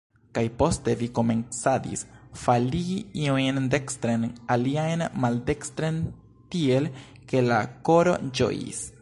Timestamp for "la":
7.53-7.63